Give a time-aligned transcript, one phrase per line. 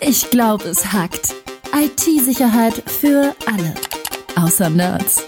[0.00, 1.34] Ich glaube, es hackt.
[1.74, 3.74] IT-Sicherheit für alle.
[4.36, 5.26] Außer Nerds.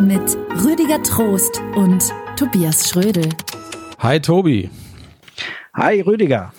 [0.00, 3.28] Mit Rüdiger Trost und Tobias Schrödel.
[4.00, 4.70] Hi Tobi.
[5.74, 6.52] Hi Rüdiger.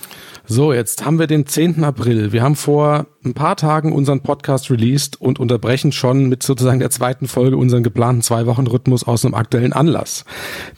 [0.52, 1.84] So, jetzt haben wir den 10.
[1.84, 2.32] April.
[2.32, 6.90] Wir haben vor ein paar Tagen unseren Podcast released und unterbrechen schon mit sozusagen der
[6.90, 10.26] zweiten Folge unseren geplanten Zwei-Wochen-Rhythmus aus einem aktuellen Anlass.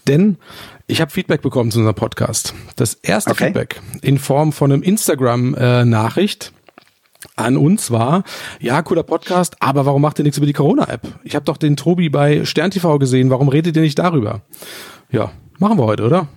[0.10, 0.38] Denn
[0.92, 2.54] ich habe Feedback bekommen zu unserem Podcast.
[2.76, 3.46] Das erste okay.
[3.46, 6.52] Feedback in Form von einem Instagram-Nachricht.
[7.36, 8.24] an uns war,
[8.60, 11.01] ja, cooler Podcast, aber warum macht ihr nichts über die Corona-App?
[11.24, 14.42] Ich habe doch den Tobi bei Stern TV gesehen, warum redet ihr nicht darüber?
[15.12, 16.28] Ja, machen wir heute, oder?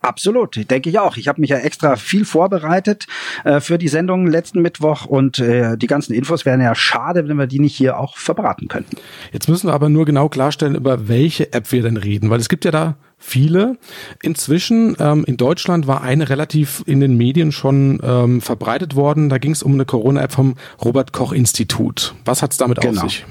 [0.00, 1.16] Absolut, denke ich auch.
[1.16, 3.06] Ich habe mich ja extra viel vorbereitet
[3.44, 7.36] äh, für die Sendung letzten Mittwoch und äh, die ganzen Infos wären ja schade, wenn
[7.36, 8.96] wir die nicht hier auch verbraten könnten.
[9.32, 12.48] Jetzt müssen wir aber nur genau klarstellen, über welche App wir denn reden, weil es
[12.48, 13.76] gibt ja da viele.
[14.22, 19.28] Inzwischen ähm, in Deutschland war eine relativ in den Medien schon ähm, verbreitet worden.
[19.28, 20.54] Da ging es um eine Corona-App vom
[20.84, 22.14] Robert Koch Institut.
[22.24, 23.02] Was hat es damit genau.
[23.02, 23.26] auf sich?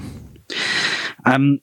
[1.26, 1.60] Ähm,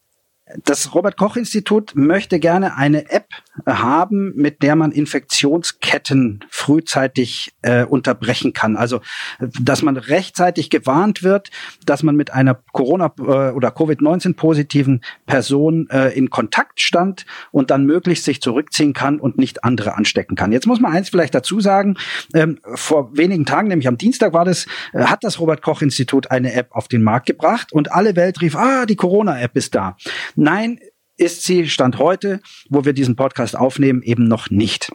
[0.63, 3.29] das Robert Koch Institut möchte gerne eine App
[3.65, 8.75] haben, mit der man Infektionsketten frühzeitig äh, unterbrechen kann.
[8.75, 9.01] Also,
[9.39, 11.49] dass man rechtzeitig gewarnt wird,
[11.85, 17.71] dass man mit einer Corona- äh, oder Covid-19 positiven Person äh, in Kontakt stand und
[17.71, 20.51] dann möglichst sich zurückziehen kann und nicht andere anstecken kann.
[20.51, 21.97] Jetzt muss man eins vielleicht dazu sagen,
[22.35, 26.29] ähm, vor wenigen Tagen, nämlich am Dienstag war das, äh, hat das Robert Koch Institut
[26.29, 29.97] eine App auf den Markt gebracht und alle Welt rief, ah, die Corona-App ist da.
[30.35, 30.79] Nein,
[31.17, 34.91] ist sie, Stand heute, wo wir diesen Podcast aufnehmen, eben noch nicht.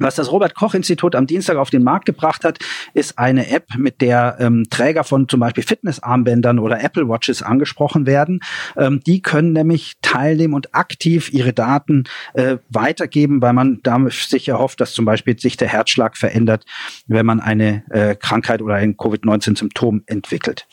[0.00, 2.58] Was das Robert Koch Institut am Dienstag auf den Markt gebracht hat,
[2.94, 8.06] ist eine App, mit der ähm, Träger von zum Beispiel Fitnessarmbändern oder Apple Watches angesprochen
[8.06, 8.40] werden.
[8.76, 14.58] Ähm, die können nämlich teilnehmen und aktiv ihre Daten äh, weitergeben, weil man damit sicher
[14.58, 16.64] hofft, dass zum Beispiel sich der Herzschlag verändert,
[17.08, 20.68] wenn man eine äh, Krankheit oder ein Covid-19-Symptom entwickelt.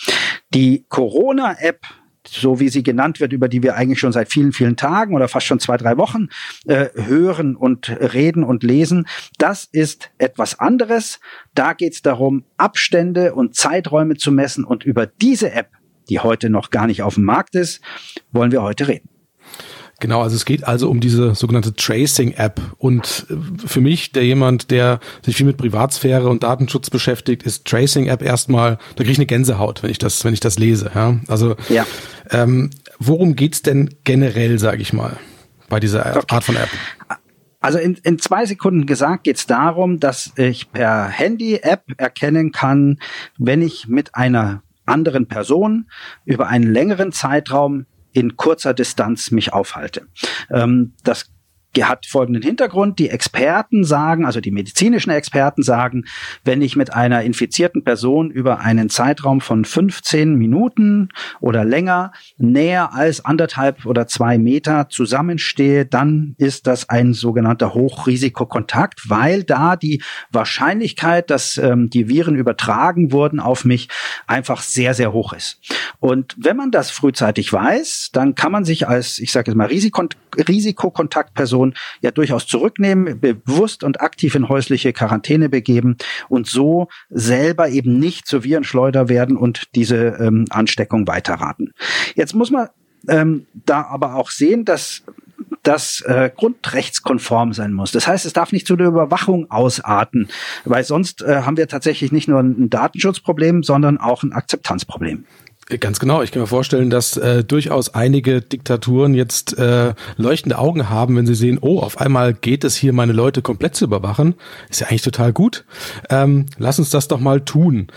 [0.54, 1.80] Die Corona-App
[2.28, 5.28] so wie sie genannt wird, über die wir eigentlich schon seit vielen, vielen Tagen oder
[5.28, 6.30] fast schon zwei, drei Wochen
[6.66, 11.20] äh, hören und reden und lesen, das ist etwas anderes.
[11.54, 14.64] Da geht es darum, Abstände und Zeiträume zu messen.
[14.64, 15.70] Und über diese App,
[16.10, 17.82] die heute noch gar nicht auf dem Markt ist,
[18.32, 19.15] wollen wir heute reden.
[20.00, 22.60] Genau, also es geht also um diese sogenannte Tracing-App.
[22.78, 27.66] Und äh, für mich, der jemand, der sich viel mit Privatsphäre und Datenschutz beschäftigt, ist
[27.66, 30.92] Tracing-App erstmal, da kriege ich eine Gänsehaut, wenn ich das, wenn ich das lese.
[30.94, 31.18] Ja?
[31.28, 31.86] Also ja.
[32.30, 35.18] Ähm, worum geht's denn generell, sage ich mal,
[35.70, 36.36] bei dieser okay.
[36.36, 36.70] Art von App?
[37.62, 43.00] Also in, in zwei Sekunden gesagt geht es darum, dass ich per Handy-App erkennen kann,
[43.38, 45.90] wenn ich mit einer anderen Person
[46.26, 50.08] über einen längeren Zeitraum in kurzer Distanz mich aufhalte.
[50.50, 51.32] Ähm, das
[51.84, 53.00] hat folgenden Hintergrund.
[53.00, 56.06] Die Experten sagen, also die medizinischen Experten sagen,
[56.44, 61.10] wenn ich mit einer infizierten Person über einen Zeitraum von 15 Minuten
[61.42, 69.10] oder länger näher als anderthalb oder zwei Meter zusammenstehe, dann ist das ein sogenannter Hochrisikokontakt,
[69.10, 73.90] weil da die Wahrscheinlichkeit, dass ähm, die Viren übertragen wurden auf mich,
[74.28, 75.60] einfach sehr, sehr hoch ist.
[76.00, 79.68] Und wenn man das frühzeitig weiß, dann kann man sich als, ich sage jetzt mal,
[79.68, 85.98] Risikokontaktperson Person ja durchaus zurücknehmen, bewusst und aktiv in häusliche Quarantäne begeben
[86.30, 91.72] und so selber eben nicht zur Virenschleuder werden und diese ähm, Ansteckung weiterraten.
[92.16, 92.70] Jetzt muss man
[93.08, 95.04] ähm, da aber auch sehen, dass
[95.64, 97.92] das äh, grundrechtskonform sein muss.
[97.92, 100.28] Das heißt, es darf nicht zu der Überwachung ausarten,
[100.64, 105.26] weil sonst äh, haben wir tatsächlich nicht nur ein Datenschutzproblem, sondern auch ein Akzeptanzproblem.
[105.68, 106.22] Ganz genau.
[106.22, 111.26] Ich kann mir vorstellen, dass äh, durchaus einige Diktaturen jetzt äh, leuchtende Augen haben, wenn
[111.26, 114.36] sie sehen, oh, auf einmal geht es hier, meine Leute komplett zu überwachen.
[114.70, 115.66] Ist ja eigentlich total gut.
[116.12, 117.88] Ähm, lass uns das doch mal tun.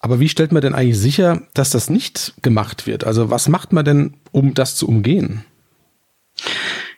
[0.00, 3.04] Aber wie stellt man denn eigentlich sicher, dass das nicht gemacht wird?
[3.04, 5.46] Also was macht man denn, um das zu umgehen?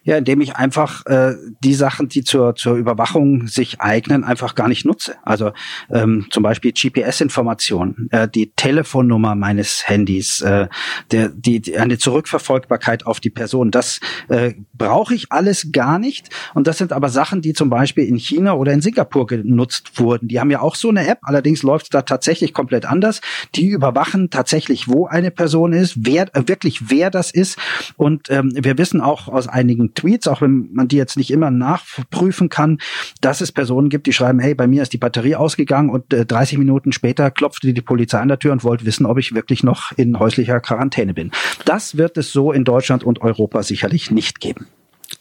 [0.07, 1.35] Ja, indem ich einfach äh,
[1.65, 5.17] die Sachen, die zur, zur Überwachung sich eignen, einfach gar nicht nutze.
[5.25, 5.51] Also
[5.91, 10.69] ähm, zum Beispiel GPS-Informationen, äh, die Telefonnummer meines Handys, äh,
[11.11, 13.73] der, die, die, eine Zurückverfolgbarkeit auf die Person.
[13.73, 13.99] Das
[14.29, 16.31] äh, brauche ich alles gar nicht.
[16.55, 20.29] Und das sind aber Sachen, die zum Beispiel in China oder in Singapur genutzt wurden.
[20.29, 23.21] Die haben ja auch so eine App, allerdings läuft da tatsächlich komplett anders.
[23.57, 27.59] Die überwachen tatsächlich, wo eine Person ist, wer äh, wirklich wer das ist.
[27.97, 31.51] Und ähm, wir wissen auch aus einigen Tweets, auch wenn man die jetzt nicht immer
[31.51, 32.79] nachprüfen kann,
[33.21, 36.25] dass es Personen gibt, die schreiben, hey, bei mir ist die Batterie ausgegangen und äh,
[36.25, 39.65] 30 Minuten später klopfte die Polizei an der Tür und wollte wissen, ob ich wirklich
[39.65, 41.33] noch in häuslicher Quarantäne bin.
[41.65, 44.67] Das wird es so in Deutschland und Europa sicherlich nicht geben.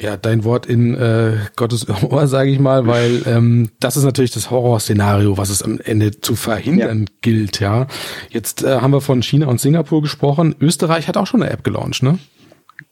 [0.02, 4.32] Ja, dein Wort in äh, Gottes Ohr, sage ich mal, weil ähm, das ist natürlich
[4.32, 7.14] das Horrorszenario, was es am Ende zu verhindern ja.
[7.22, 7.60] gilt.
[7.60, 7.88] Ja,
[8.30, 10.56] jetzt äh, haben wir von China und Singapur gesprochen.
[10.60, 12.20] Österreich hat auch schon eine App gelauncht, ne?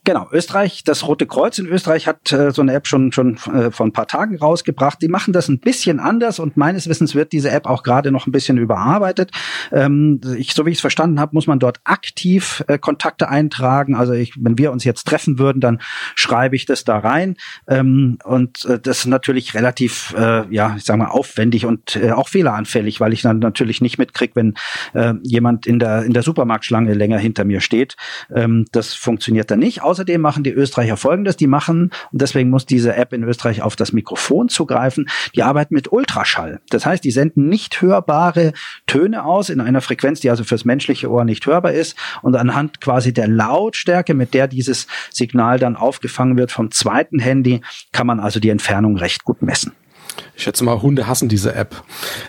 [0.05, 3.71] Genau, Österreich, das Rote Kreuz in Österreich hat äh, so eine App schon schon äh,
[3.71, 5.01] vor ein paar Tagen rausgebracht.
[5.01, 8.27] Die machen das ein bisschen anders und meines Wissens wird diese App auch gerade noch
[8.27, 9.31] ein bisschen überarbeitet.
[9.71, 13.95] Ähm, ich, so wie ich es verstanden habe, muss man dort aktiv äh, Kontakte eintragen.
[13.95, 15.79] Also ich, wenn wir uns jetzt treffen würden, dann
[16.15, 17.37] schreibe ich das da rein.
[17.69, 22.11] Ähm, und äh, das ist natürlich relativ, äh, ja, ich sag mal, aufwendig und äh,
[22.11, 24.55] auch fehleranfällig, weil ich dann natürlich nicht mitkriege, wenn
[24.93, 27.95] äh, jemand in der in der Supermarktschlange länger hinter mir steht.
[28.35, 32.65] Ähm, das funktioniert dann nicht Außerdem machen die Österreicher Folgendes, die machen, und deswegen muss
[32.65, 36.61] diese App in Österreich auf das Mikrofon zugreifen, die arbeiten mit Ultraschall.
[36.71, 38.53] Das heißt, die senden nicht hörbare
[38.87, 41.95] Töne aus in einer Frequenz, die also fürs menschliche Ohr nicht hörbar ist.
[42.23, 47.61] Und anhand quasi der Lautstärke, mit der dieses Signal dann aufgefangen wird vom zweiten Handy,
[47.91, 49.73] kann man also die Entfernung recht gut messen.
[50.35, 51.83] Ich schätze mal, Hunde hassen diese App.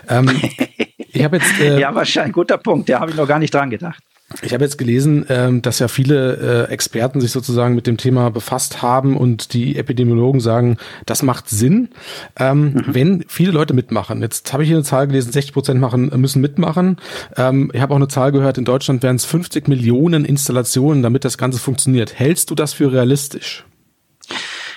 [0.07, 0.29] Ähm,
[0.97, 2.89] ich habe jetzt äh, ja wahrscheinlich guter Punkt.
[2.89, 4.03] Da habe ich noch gar nicht dran gedacht.
[4.41, 8.31] Ich habe jetzt gelesen, ähm, dass ja viele äh, Experten sich sozusagen mit dem Thema
[8.31, 11.89] befasst haben und die Epidemiologen sagen, das macht Sinn,
[12.37, 12.83] ähm, mhm.
[12.87, 14.21] wenn viele Leute mitmachen.
[14.21, 16.97] Jetzt habe ich hier eine Zahl gelesen, 60 Prozent machen, müssen mitmachen.
[17.37, 21.25] Ähm, ich habe auch eine Zahl gehört, in Deutschland wären es 50 Millionen Installationen, damit
[21.25, 22.17] das Ganze funktioniert.
[22.17, 23.65] Hältst du das für realistisch?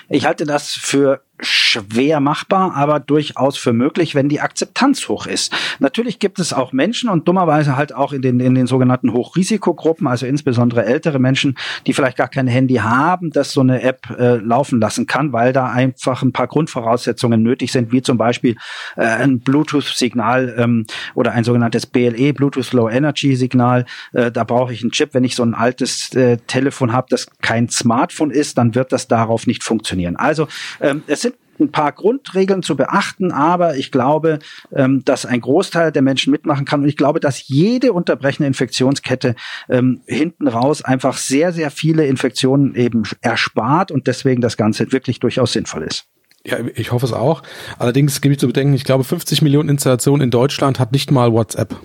[0.09, 5.53] Ich halte das für schwer machbar, aber durchaus für möglich, wenn die Akzeptanz hoch ist.
[5.79, 10.07] Natürlich gibt es auch Menschen und dummerweise halt auch in den, in den sogenannten Hochrisikogruppen,
[10.07, 11.57] also insbesondere ältere Menschen,
[11.87, 15.53] die vielleicht gar kein Handy haben, das so eine App äh, laufen lassen kann, weil
[15.53, 18.55] da einfach ein paar Grundvoraussetzungen nötig sind, wie zum Beispiel
[18.95, 20.85] äh, ein Bluetooth-Signal ähm,
[21.15, 23.85] oder ein sogenanntes BLE, Bluetooth Low Energy Signal.
[24.13, 25.13] Äh, da brauche ich einen Chip.
[25.13, 29.07] Wenn ich so ein altes äh, Telefon habe, das kein Smartphone ist, dann wird das
[29.07, 30.15] darauf nicht funktionieren.
[30.15, 30.47] Also
[30.81, 31.28] ähm, es sind
[31.59, 34.39] ein paar Grundregeln zu beachten, aber ich glaube,
[34.73, 39.35] ähm, dass ein Großteil der Menschen mitmachen kann und ich glaube, dass jede unterbrechende Infektionskette
[39.69, 45.19] ähm, hinten raus einfach sehr, sehr viele Infektionen eben erspart und deswegen das Ganze wirklich
[45.19, 46.05] durchaus sinnvoll ist.
[46.45, 47.43] Ja, ich hoffe es auch.
[47.77, 51.33] Allerdings gebe ich zu bedenken, ich glaube, 50 Millionen Installationen in Deutschland hat nicht mal
[51.33, 51.75] WhatsApp.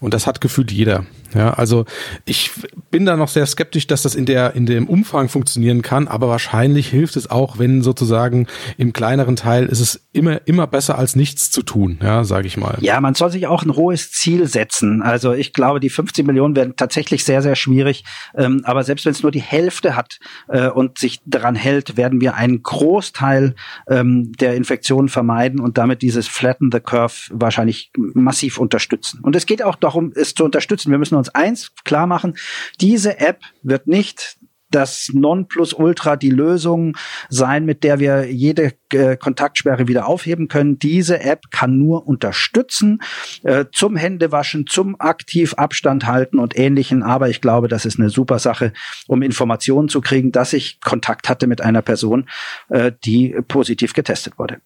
[0.00, 1.04] Und das hat gefühlt jeder.
[1.34, 1.84] Ja, also
[2.24, 2.50] ich
[2.90, 6.28] bin da noch sehr skeptisch, dass das in der in dem Umfang funktionieren kann, aber
[6.28, 8.46] wahrscheinlich hilft es auch, wenn sozusagen
[8.76, 12.56] im kleineren Teil ist es immer immer besser als nichts zu tun, ja, sage ich
[12.56, 12.78] mal.
[12.80, 15.02] Ja, man soll sich auch ein hohes Ziel setzen.
[15.02, 18.04] Also ich glaube, die 50 Millionen werden tatsächlich sehr sehr schwierig,
[18.36, 22.20] ähm, aber selbst wenn es nur die Hälfte hat äh, und sich daran hält, werden
[22.20, 23.54] wir einen Großteil
[23.88, 29.20] ähm, der Infektionen vermeiden und damit dieses Flatten the Curve wahrscheinlich massiv unterstützen.
[29.22, 30.90] Und es geht auch darum, es zu unterstützen.
[30.90, 32.36] Wir müssen uns eins klar machen,
[32.80, 34.38] diese App wird nicht
[34.70, 36.96] das Nonplusultra die Lösung
[37.28, 40.78] sein, mit der wir jede äh, Kontaktsperre wieder aufheben können.
[40.78, 43.00] Diese App kann nur unterstützen
[43.44, 47.02] äh, zum Händewaschen, zum aktiv Abstand halten und ähnlichen.
[47.02, 48.72] Aber ich glaube, das ist eine super Sache,
[49.06, 52.28] um Informationen zu kriegen, dass ich Kontakt hatte mit einer Person,
[52.68, 54.60] äh, die positiv getestet wurde.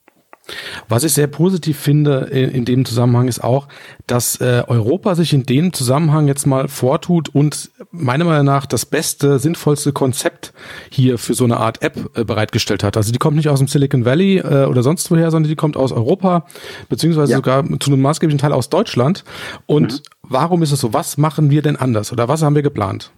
[0.89, 3.69] Was ich sehr positiv finde in, dem Zusammenhang ist auch,
[4.07, 8.85] dass äh, Europa sich in dem Zusammenhang jetzt mal vortut und meiner Meinung nach das
[8.85, 10.53] beste, sinnvollste Konzept
[10.91, 12.97] hier für so eine Art App äh, bereitgestellt hat.
[12.97, 15.77] Also die kommt nicht aus dem Silicon Valley äh, oder sonst woher, sondern die kommt
[15.77, 16.47] aus Europa,
[16.89, 17.39] beziehungsweise ja.
[17.39, 19.25] sogar zu einem maßgeblichen Teil aus Deutschland.
[19.67, 19.99] Und mhm.
[20.23, 20.93] warum ist es so?
[20.93, 23.13] Was machen wir denn anders oder was haben wir geplant?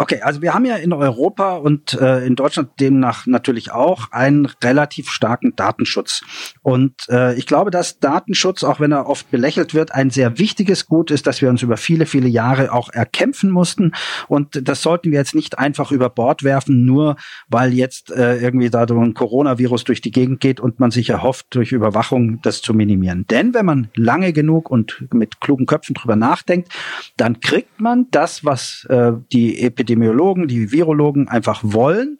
[0.00, 4.46] Okay, also wir haben ja in Europa und äh, in Deutschland demnach natürlich auch einen
[4.64, 6.22] relativ starken Datenschutz.
[6.62, 10.86] Und äh, ich glaube, dass Datenschutz, auch wenn er oft belächelt wird, ein sehr wichtiges
[10.86, 13.92] Gut ist, dass wir uns über viele, viele Jahre auch erkämpfen mussten.
[14.26, 17.16] Und das sollten wir jetzt nicht einfach über Bord werfen, nur
[17.48, 21.10] weil jetzt äh, irgendwie da so ein Coronavirus durch die Gegend geht und man sich
[21.10, 23.26] erhofft, durch Überwachung das zu minimieren.
[23.28, 26.72] Denn wenn man lange genug und mit klugen Köpfen drüber nachdenkt,
[27.18, 32.18] dann kriegt man das, was äh, die Epidemie Epidemiologen, die Virologen einfach wollen,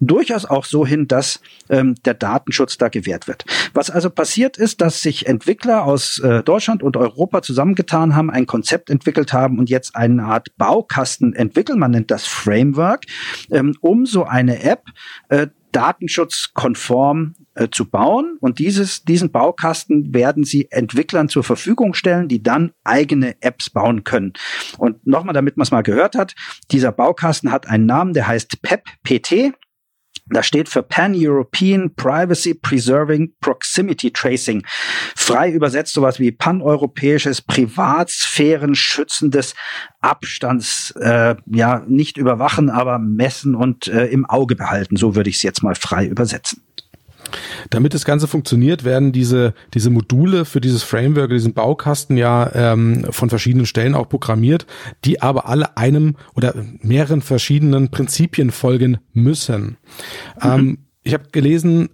[0.00, 3.44] durchaus auch so hin, dass ähm, der Datenschutz da gewährt wird.
[3.72, 8.46] Was also passiert ist, dass sich Entwickler aus äh, Deutschland und Europa zusammengetan haben, ein
[8.46, 13.04] Konzept entwickelt haben und jetzt eine Art Baukasten entwickeln, man nennt das Framework,
[13.52, 14.82] ähm, um so eine App
[15.28, 18.36] äh, datenschutzkonform äh, zu bauen.
[18.40, 24.04] Und dieses, diesen Baukasten werden sie Entwicklern zur Verfügung stellen, die dann eigene Apps bauen
[24.04, 24.32] können.
[24.78, 26.34] Und nochmal, damit man es mal gehört hat,
[26.70, 29.52] dieser Baukasten hat einen Namen, der heißt PEP, PT.
[30.28, 34.64] Das steht für Pan-European Privacy Preserving Proximity Tracing.
[35.16, 39.54] Frei übersetzt sowas wie paneuropäisches Privatsphären schützendes
[40.00, 44.96] Abstands, äh, ja, nicht überwachen, aber messen und äh, im Auge behalten.
[44.96, 46.62] So würde ich es jetzt mal frei übersetzen.
[47.70, 53.06] Damit das Ganze funktioniert, werden diese, diese Module für dieses Framework, diesen Baukasten ja ähm,
[53.10, 54.66] von verschiedenen Stellen auch programmiert,
[55.04, 59.76] die aber alle einem oder mehreren verschiedenen Prinzipien folgen müssen.
[60.42, 60.50] Mhm.
[60.50, 61.88] Ähm, ich habe gelesen,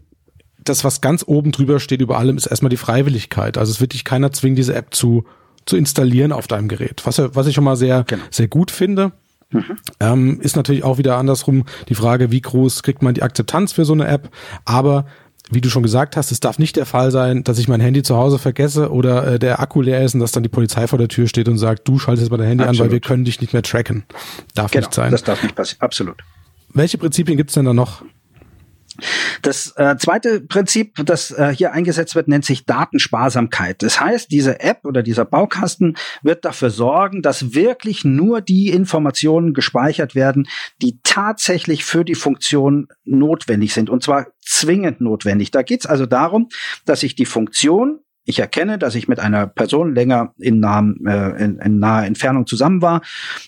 [0.58, 3.58] das, was ganz oben drüber steht über allem, ist erstmal die Freiwilligkeit.
[3.58, 5.25] Also es wird dich keiner zwingen, diese App zu,
[5.66, 7.02] zu installieren auf deinem Gerät.
[7.04, 8.23] Was, was ich schon mal sehr, genau.
[8.30, 9.12] sehr gut finde.
[9.50, 9.78] Mhm.
[10.00, 13.85] Ähm, ist natürlich auch wieder andersrum die Frage, wie groß kriegt man die Akzeptanz für
[13.85, 14.31] so eine App.
[14.64, 15.07] Aber
[15.50, 18.02] wie du schon gesagt hast, es darf nicht der Fall sein, dass ich mein Handy
[18.02, 20.99] zu Hause vergesse oder äh, der Akku leer ist und dass dann die Polizei vor
[20.99, 22.81] der Tür steht und sagt, du schaltest mal dein Handy Absolut.
[22.81, 24.05] an, weil wir können dich nicht mehr tracken.
[24.55, 25.11] Darf genau, nicht sein.
[25.11, 25.81] Das darf nicht passieren.
[25.81, 26.17] Absolut.
[26.75, 28.02] Welche Prinzipien gibt's denn da noch?
[29.43, 33.83] Das äh, zweite Prinzip, das äh, hier eingesetzt wird, nennt sich Datensparsamkeit.
[33.83, 39.55] Das heißt, diese App oder dieser Baukasten wird dafür sorgen, dass wirklich nur die Informationen
[39.55, 40.49] gespeichert werden,
[40.83, 43.90] die tatsächlich für die Funktion notwendig sind.
[43.90, 45.50] Und zwar zwingend notwendig.
[45.50, 46.49] Da geht es also darum,
[46.85, 51.42] dass ich die Funktion ich erkenne, dass ich mit einer Person länger in, nahem, äh,
[51.42, 53.00] in, in naher Entfernung zusammen war,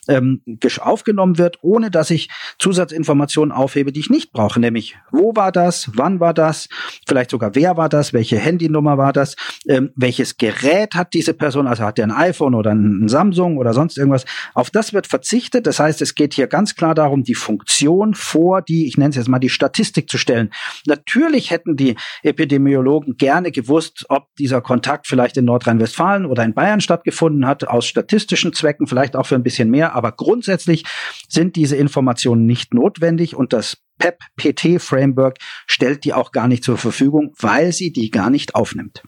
[0.09, 0.41] ähm,
[0.81, 5.91] aufgenommen wird, ohne dass ich Zusatzinformationen aufhebe, die ich nicht brauche, nämlich wo war das,
[5.95, 6.71] wann war das,
[7.07, 9.37] vielleicht sogar wer war das, welche Handynummer war das,
[9.69, 13.75] ähm, welches Gerät hat diese Person, also hat der ein iPhone oder ein Samsung oder
[13.75, 14.25] sonst irgendwas.
[14.55, 15.67] Auf das wird verzichtet.
[15.67, 19.17] Das heißt, es geht hier ganz klar darum, die Funktion vor die, ich nenne es
[19.17, 20.51] jetzt mal die Statistik zu stellen.
[20.87, 26.81] Natürlich hätten die Epidemiologen gerne gewusst, ob dieser Kontakt vielleicht in Nordrhein-Westfalen oder in Bayern
[26.81, 29.97] stattgefunden hat, aus statistischen Zwecken, vielleicht auch für ein bisschen mehr.
[29.97, 30.85] Aber grundsätzlich
[31.29, 37.35] sind diese Informationen nicht notwendig und das PEP-PT-Framework stellt die auch gar nicht zur Verfügung,
[37.41, 39.03] weil sie die gar nicht aufnimmt.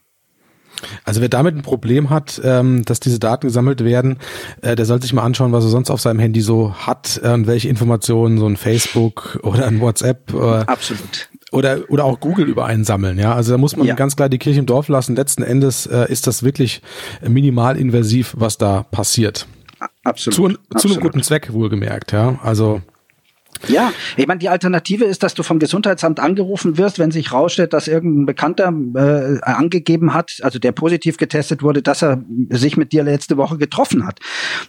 [1.05, 4.19] Also wer damit ein Problem hat, ähm, dass diese Daten gesammelt werden,
[4.63, 7.29] äh, der sollte sich mal anschauen, was er sonst auf seinem Handy so hat äh,
[7.29, 12.49] und welche Informationen so ein Facebook oder ein WhatsApp äh, Absolut oder oder auch Google
[12.49, 13.19] über einen sammeln.
[13.19, 13.95] Ja, also da muss man ja.
[13.95, 15.15] ganz klar die Kirche im Dorf lassen.
[15.15, 16.83] Letzten Endes äh, ist das wirklich
[17.27, 19.47] minimal invasiv, was da passiert.
[20.05, 20.35] Absolut.
[20.35, 20.81] Zu, Absolut.
[20.81, 22.13] zu einem guten Zweck wohlgemerkt.
[22.13, 22.83] Ja, also
[23.69, 27.73] ja, ich meine, die Alternative ist, dass du vom Gesundheitsamt angerufen wirst, wenn sich rausstellt,
[27.73, 32.93] dass irgendein Bekannter äh, angegeben hat, also der positiv getestet wurde, dass er sich mit
[32.93, 34.19] dir letzte Woche getroffen hat.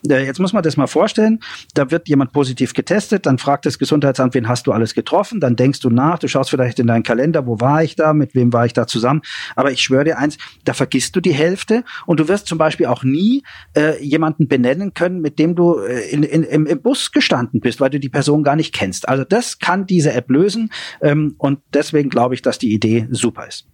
[0.08, 1.40] Äh, jetzt muss man das mal vorstellen,
[1.74, 5.56] da wird jemand positiv getestet, dann fragt das Gesundheitsamt, wen hast du alles getroffen, dann
[5.56, 8.54] denkst du nach, du schaust vielleicht in deinen Kalender, wo war ich da, mit wem
[8.54, 9.22] war ich da zusammen,
[9.56, 12.86] aber ich schwöre dir eins, da vergisst du die Hälfte und du wirst zum Beispiel
[12.86, 13.44] auch nie
[13.76, 17.82] äh, jemanden benennen können, mit dem du äh, in, in, im, im Bus gestanden bist,
[17.82, 19.08] weil du die Person gar nicht kennst kennst.
[19.08, 20.72] Also das kann diese App lösen
[21.02, 23.68] ähm, und deswegen glaube ich, dass die Idee super ist.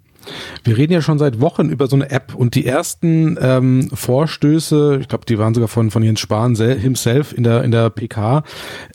[0.64, 5.00] Wir reden ja schon seit Wochen über so eine App und die ersten ähm, Vorstöße,
[5.02, 8.44] ich glaube, die waren sogar von von Jens Spahn himself in der in der PK,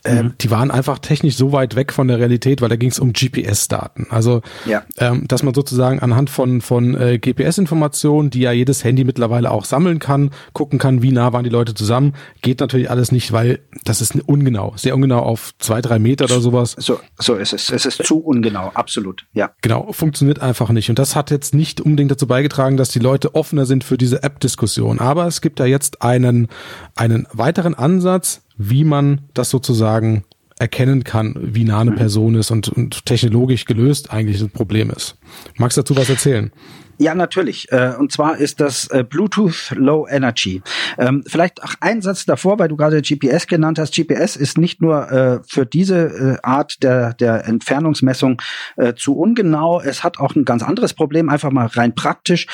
[0.05, 0.35] äh, mhm.
[0.41, 3.13] die waren einfach technisch so weit weg von der Realität, weil da ging es um
[3.13, 4.07] GPS-Daten.
[4.11, 4.83] Also, ja.
[4.99, 9.65] ähm, dass man sozusagen anhand von von äh, GPS-Informationen, die ja jedes Handy mittlerweile auch
[9.65, 13.61] sammeln kann, gucken kann, wie nah waren die Leute zusammen, geht natürlich alles nicht, weil
[13.85, 16.77] das ist ungenau, sehr ungenau auf zwei drei Meter oder sowas.
[16.79, 17.71] So so ist es.
[17.71, 19.27] Es ist zu ungenau, absolut.
[19.33, 19.51] Ja.
[19.63, 23.35] Genau, funktioniert einfach nicht und das hat jetzt nicht unbedingt dazu beigetragen, dass die Leute
[23.35, 24.99] offener sind für diese App-Diskussion.
[24.99, 26.49] Aber es gibt da jetzt einen,
[26.95, 30.25] einen weiteren Ansatz, wie man das sozusagen
[30.59, 31.97] erkennen kann, wie nah eine mhm.
[31.97, 35.17] Person ist und, und technologisch gelöst eigentlich ein Problem ist.
[35.57, 36.53] Magst du dazu was erzählen?
[36.99, 37.71] Ja, natürlich.
[37.73, 40.63] Äh, und zwar ist das äh, Bluetooth Low Energy.
[40.97, 43.95] Ähm, vielleicht auch ein Satz davor, weil du gerade GPS genannt hast.
[43.95, 48.41] GPS ist nicht nur äh, für diese Art der, der Entfernungsmessung
[48.97, 49.81] zu ungenau.
[49.81, 52.47] Es hat auch ein ganz anderes Problem, einfach mal rein praktisch.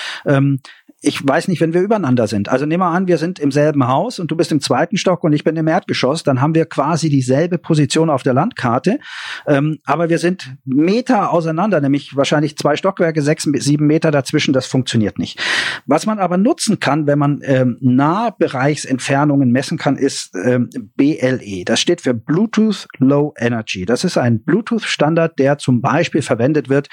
[1.02, 2.50] Ich weiß nicht, wenn wir übereinander sind.
[2.50, 5.24] Also nehmen wir an, wir sind im selben Haus und du bist im zweiten Stock
[5.24, 8.98] und ich bin im Erdgeschoss, dann haben wir quasi dieselbe Position auf der Landkarte,
[9.46, 14.66] ähm, aber wir sind Meter auseinander, nämlich wahrscheinlich zwei Stockwerke, sechs, sieben Meter dazwischen, das
[14.66, 15.40] funktioniert nicht.
[15.86, 21.64] Was man aber nutzen kann, wenn man ähm, Nahbereichsentfernungen messen kann, ist ähm, BLE.
[21.64, 23.86] Das steht für Bluetooth Low Energy.
[23.86, 26.88] Das ist ein Bluetooth-Standard, der zum Beispiel verwendet wird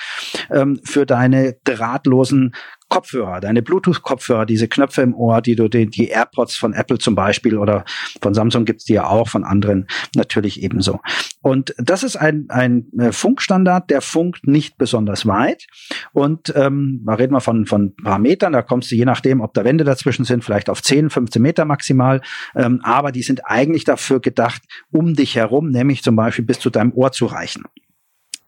[0.49, 2.53] ähm, für deine drahtlosen
[2.89, 7.15] Kopfhörer, deine Bluetooth-Kopfhörer, diese Knöpfe im Ohr, die du die, die AirPods von Apple zum
[7.15, 7.83] Beispiel oder
[8.21, 10.99] von Samsung gibt's die ja auch, von anderen natürlich ebenso.
[11.41, 15.67] Und das ist ein, ein äh, Funkstandard, der funkt nicht besonders weit.
[16.13, 19.41] Und ähm, da reden wir von, von ein paar Metern, da kommst du je nachdem,
[19.41, 22.21] ob da Wände dazwischen sind, vielleicht auf 10, 15 Meter maximal.
[22.55, 26.69] Ähm, aber die sind eigentlich dafür gedacht, um dich herum, nämlich zum Beispiel bis zu
[26.69, 27.63] deinem Ohr zu reichen.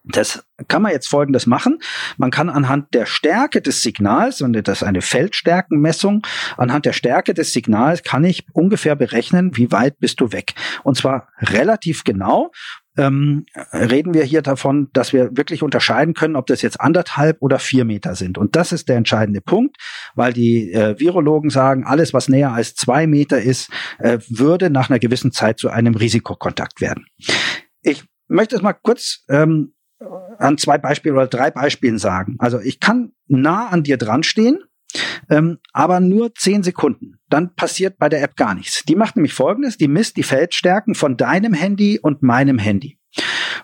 [0.02, 1.78] Das kann man jetzt folgendes machen.
[2.16, 6.26] Man kann anhand der Stärke des Signals, und das ist eine Feldstärkenmessung,
[6.56, 10.54] anhand der Stärke des Signals kann ich ungefähr berechnen, wie weit bist du weg.
[10.84, 12.50] Und zwar relativ genau.
[12.96, 17.58] Ähm, reden wir hier davon, dass wir wirklich unterscheiden können, ob das jetzt anderthalb oder
[17.58, 18.36] vier Meter sind.
[18.36, 19.76] Und das ist der entscheidende Punkt,
[20.14, 24.90] weil die äh, Virologen sagen, alles, was näher als zwei Meter ist, äh, würde nach
[24.90, 27.06] einer gewissen Zeit zu einem Risikokontakt werden.
[27.82, 29.72] Ich möchte es mal kurz ähm,
[30.38, 32.36] an zwei Beispielen oder drei Beispielen sagen.
[32.38, 34.60] Also ich kann nah an dir dran stehen,
[35.28, 37.18] ähm, aber nur zehn Sekunden.
[37.28, 38.82] Dann passiert bei der App gar nichts.
[38.84, 42.98] Die macht nämlich Folgendes, die misst die Feldstärken von deinem Handy und meinem Handy.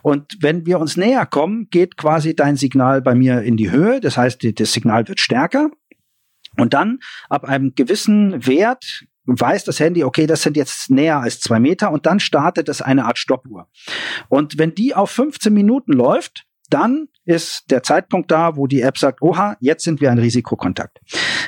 [0.02, 4.00] Und wenn wir uns näher kommen, geht quasi dein Signal bei mir in die Höhe.
[4.00, 5.71] Das heißt, das Signal wird stärker.
[6.57, 11.40] Und dann ab einem gewissen Wert weiß das Handy, okay, das sind jetzt näher als
[11.40, 13.68] zwei Meter und dann startet es eine Art Stoppuhr.
[14.28, 18.99] Und wenn die auf 15 Minuten läuft, dann ist der Zeitpunkt da, wo die App
[18.99, 21.00] sagt, oha, jetzt sind wir ein Risikokontakt.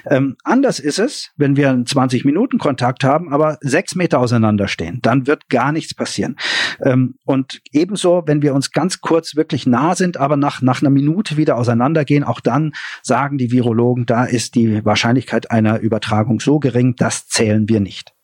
[0.06, 4.66] Ähm, anders ist es, wenn wir einen 20 Minuten Kontakt haben, aber sechs Meter auseinander
[4.66, 4.98] stehen.
[5.02, 6.36] Dann wird gar nichts passieren.
[6.82, 10.90] Ähm, und ebenso, wenn wir uns ganz kurz wirklich nah sind, aber nach, nach einer
[10.90, 12.72] Minute wieder auseinandergehen, auch dann
[13.02, 18.14] sagen die Virologen, da ist die Wahrscheinlichkeit einer Übertragung so gering, das zählen wir nicht.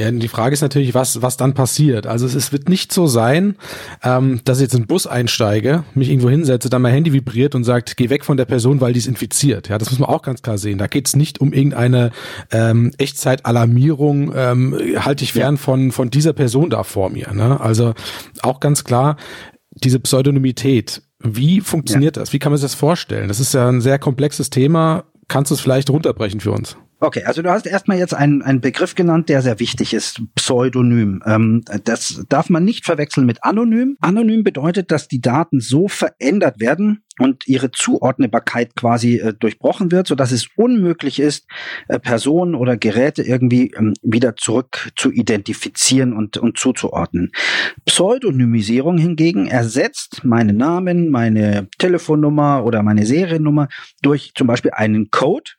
[0.00, 2.06] Ja, die Frage ist natürlich, was, was dann passiert.
[2.06, 3.56] Also es, es wird nicht so sein,
[4.02, 7.54] ähm, dass ich jetzt in den Bus einsteige, mich irgendwo hinsetze, dann mein Handy vibriert
[7.54, 9.68] und sagt, geh weg von der Person, weil die ist infiziert.
[9.68, 10.78] Ja, das muss man auch ganz klar sehen.
[10.78, 12.12] Da geht es nicht um irgendeine
[12.50, 15.60] ähm, Echtzeit-Alarmierung, ähm, halte ich fern ja.
[15.60, 17.34] von, von dieser Person da vor mir.
[17.34, 17.60] Ne?
[17.60, 17.92] Also
[18.40, 19.18] auch ganz klar,
[19.70, 22.22] diese Pseudonymität, wie funktioniert ja.
[22.22, 22.32] das?
[22.32, 23.28] Wie kann man sich das vorstellen?
[23.28, 25.04] Das ist ja ein sehr komplexes Thema.
[25.28, 26.78] Kannst du es vielleicht runterbrechen für uns?
[27.02, 31.22] Okay, also du hast erstmal jetzt einen, einen Begriff genannt, der sehr wichtig ist, Pseudonym.
[31.24, 33.96] Ähm, das darf man nicht verwechseln mit Anonym.
[34.02, 40.08] Anonym bedeutet, dass die Daten so verändert werden und ihre Zuordnbarkeit quasi äh, durchbrochen wird,
[40.08, 41.46] so dass es unmöglich ist,
[41.88, 47.32] äh, Personen oder Geräte irgendwie ähm, wieder zurück zu identifizieren und, und zuzuordnen.
[47.86, 53.68] Pseudonymisierung hingegen ersetzt meinen Namen, meine Telefonnummer oder meine Seriennummer
[54.02, 55.52] durch zum Beispiel einen Code,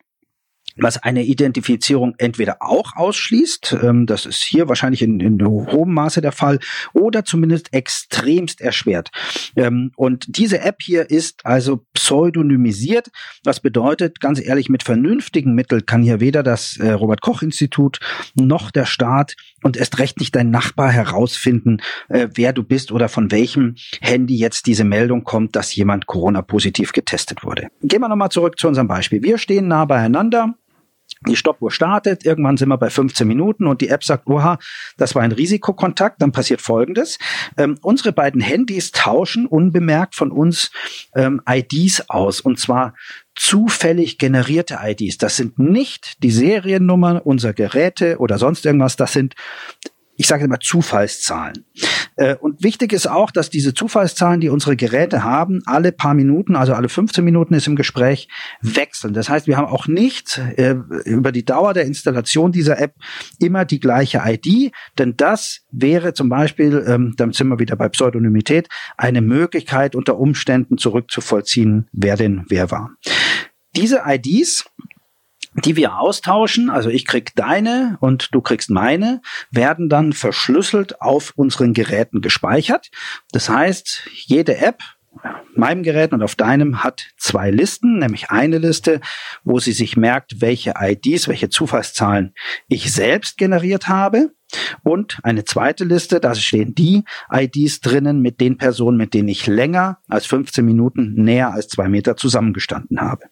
[0.78, 6.22] was eine Identifizierung entweder auch ausschließt, ähm, das ist hier wahrscheinlich in, in hohem Maße
[6.22, 6.60] der Fall,
[6.94, 9.12] oder zumindest extremst erschwert.
[9.56, 13.10] Ähm, und diese App hier ist also pseudonymisiert,
[13.44, 18.00] was bedeutet, ganz ehrlich, mit vernünftigen Mitteln kann hier weder das äh, Robert Koch Institut
[18.36, 21.78] noch der Staat und erst recht nicht dein Nachbar herausfinden,
[22.10, 26.92] äh, wer du bist oder von welchem Handy jetzt diese Meldung kommt, dass jemand Corona-positiv
[26.92, 27.68] getestet wurde.
[27.82, 29.24] Gehen wir nochmal zurück zu unserem Beispiel.
[29.24, 30.56] Wir stehen nah beieinander.
[31.28, 34.58] Die Stoppuhr startet, irgendwann sind wir bei 15 Minuten und die App sagt, oha,
[34.98, 37.20] das war ein Risikokontakt, dann passiert Folgendes.
[37.58, 40.72] Ähm, unsere beiden Handys tauschen unbemerkt von uns
[41.16, 42.96] ähm, IDs aus und zwar
[43.36, 45.18] zufällig generierte IDs.
[45.18, 49.36] Das sind nicht die Seriennummern unserer Geräte oder sonst irgendwas, das sind
[50.18, 51.66] ich sage immer Zufallszahlen.
[52.16, 56.56] Äh, und wichtig ist auch, dass diese Zufallszahlen, die unsere Geräte haben, alle paar Minuten,
[56.56, 58.28] also alle 15 Minuten ist im Gespräch,
[58.62, 59.14] wechseln.
[59.14, 62.96] Das heißt, wir haben auch nicht äh, über die Dauer der Installation dieser App
[63.40, 67.90] immer die gleiche ID, denn das wäre zum Beispiel, ähm, damit sind wir wieder bei
[67.90, 72.92] Pseudonymität, eine Möglichkeit unter Umständen zurückzuvollziehen, wer denn wer war.
[73.76, 74.66] Diese IDs
[75.54, 81.34] die wir austauschen, also ich krieg deine und du kriegst meine, werden dann verschlüsselt auf
[81.36, 82.90] unseren Geräten gespeichert.
[83.32, 84.80] Das heißt, jede App
[85.56, 89.02] meinem Gerät und auf deinem hat zwei Listen, nämlich eine Liste,
[89.44, 92.34] wo sie sich merkt, welche IDs, welche Zufallszahlen
[92.70, 94.32] ich selbst generiert habe
[94.84, 99.48] und eine zweite Liste, da stehen die IDs drinnen mit den Personen, mit denen ich
[99.48, 103.26] länger als 15 Minuten näher als zwei Meter zusammengestanden habe.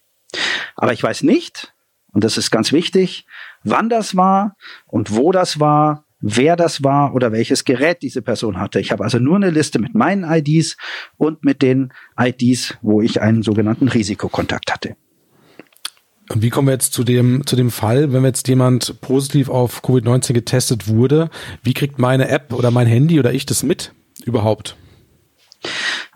[0.76, 1.72] Aber ich weiß nicht,
[2.12, 3.26] und das ist ganz wichtig,
[3.64, 8.58] wann das war und wo das war, wer das war oder welches Gerät diese Person
[8.58, 8.80] hatte.
[8.80, 10.76] Ich habe also nur eine Liste mit meinen IDs
[11.16, 14.96] und mit den IDs, wo ich einen sogenannten Risikokontakt hatte.
[16.30, 19.82] Und wie kommen wir jetzt zu dem, zu dem Fall, wenn jetzt jemand positiv auf
[19.82, 21.28] Covid-19 getestet wurde?
[21.62, 23.92] Wie kriegt meine App oder mein Handy oder ich das mit
[24.24, 24.76] überhaupt?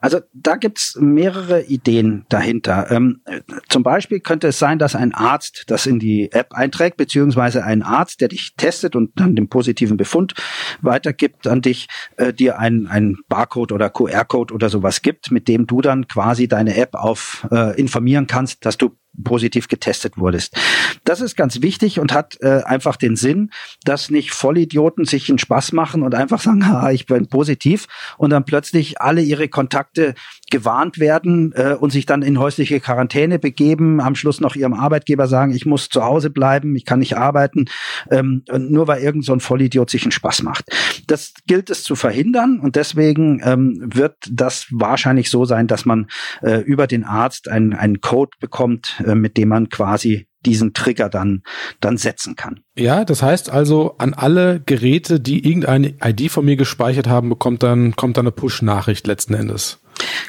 [0.05, 2.90] Also da gibt's mehrere Ideen dahinter.
[2.90, 3.23] Ähm,
[3.71, 7.83] zum Beispiel könnte es sein, dass ein Arzt das in die App einträgt, beziehungsweise ein
[7.83, 10.35] Arzt, der dich testet und dann den positiven Befund
[10.83, 11.87] weitergibt an dich,
[12.19, 16.49] äh, dir einen, einen Barcode oder QR-Code oder sowas gibt, mit dem du dann quasi
[16.49, 20.57] deine App auf äh, informieren kannst, dass du positiv getestet wurdest.
[21.05, 23.50] Das ist ganz wichtig und hat äh, einfach den Sinn,
[23.85, 27.87] dass nicht Vollidioten sich einen Spaß machen und einfach sagen, ha, ich bin positiv
[28.18, 30.14] und dann plötzlich alle ihre Kontakte
[30.55, 35.27] gewarnt werden äh, und sich dann in häusliche Quarantäne begeben, am Schluss noch ihrem Arbeitgeber
[35.27, 37.64] sagen, ich muss zu Hause bleiben, ich kann nicht arbeiten,
[38.09, 40.67] ähm, nur weil irgend so ein Vollidiot sich einen Spaß macht.
[41.09, 46.07] Das gilt es zu verhindern und deswegen ähm, wird das wahrscheinlich so sein, dass man
[46.40, 51.09] äh, über den Arzt einen, einen Code bekommt, äh, mit dem man quasi diesen Trigger
[51.09, 51.43] dann,
[51.81, 52.61] dann setzen kann.
[52.77, 57.64] Ja, das heißt also, an alle Geräte, die irgendeine ID von mir gespeichert haben, bekommt
[57.64, 59.81] dann, kommt dann eine Push-Nachricht letzten Endes.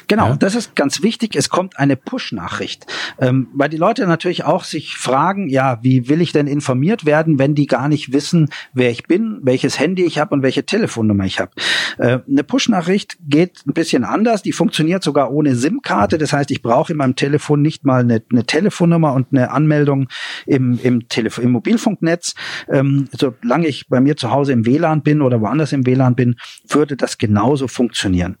[0.08, 0.36] Genau, ja.
[0.36, 1.34] das ist ganz wichtig.
[1.34, 2.86] Es kommt eine Push-Nachricht,
[3.18, 7.38] ähm, weil die Leute natürlich auch sich fragen, ja, wie will ich denn informiert werden,
[7.38, 11.24] wenn die gar nicht wissen, wer ich bin, welches Handy ich habe und welche Telefonnummer
[11.24, 11.50] ich habe.
[11.98, 14.42] Äh, eine Push-Nachricht geht ein bisschen anders.
[14.42, 16.18] Die funktioniert sogar ohne SIM-Karte.
[16.18, 20.08] Das heißt, ich brauche in meinem Telefon nicht mal eine, eine Telefonnummer und eine Anmeldung
[20.46, 22.34] im, im, Telef im Mobilfunknetz.
[22.70, 26.36] Ähm, solange ich bei mir zu Hause im WLAN bin oder woanders im WLAN bin,
[26.68, 28.36] würde das genauso funktionieren.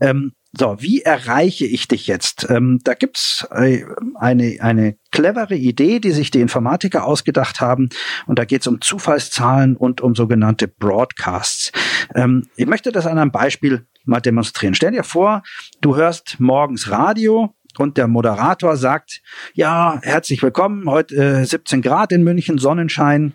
[0.00, 2.46] Ähm, so, wie erreiche ich dich jetzt?
[2.50, 3.84] Ähm, da gibt's äh,
[4.16, 7.88] eine, eine clevere Idee, die sich die Informatiker ausgedacht haben.
[8.26, 11.72] Und da geht's um Zufallszahlen und um sogenannte Broadcasts.
[12.14, 14.74] Ähm, ich möchte das an einem Beispiel mal demonstrieren.
[14.74, 15.42] Stell dir vor,
[15.80, 19.22] du hörst morgens Radio und der Moderator sagt,
[19.54, 23.32] ja, herzlich willkommen, heute äh, 17 Grad in München, Sonnenschein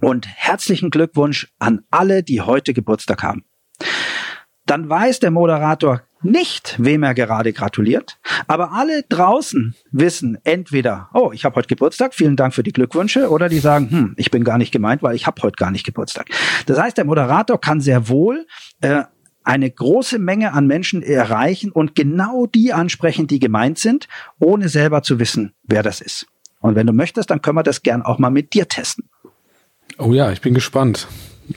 [0.00, 3.44] und herzlichen Glückwunsch an alle, die heute Geburtstag haben
[4.66, 8.18] dann weiß der Moderator nicht, wem er gerade gratuliert.
[8.46, 13.30] Aber alle draußen wissen entweder, oh, ich habe heute Geburtstag, vielen Dank für die Glückwünsche,
[13.30, 15.84] oder die sagen, hm, ich bin gar nicht gemeint, weil ich habe heute gar nicht
[15.84, 16.28] Geburtstag.
[16.66, 18.46] Das heißt, der Moderator kann sehr wohl
[18.80, 19.02] äh,
[19.44, 24.08] eine große Menge an Menschen erreichen und genau die ansprechen, die gemeint sind,
[24.38, 26.26] ohne selber zu wissen, wer das ist.
[26.60, 29.08] Und wenn du möchtest, dann können wir das gern auch mal mit dir testen.
[29.98, 31.08] Oh ja, ich bin gespannt.